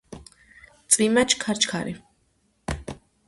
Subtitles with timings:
[0.93, 1.93] წვიმა ჩქარ ჩქარი.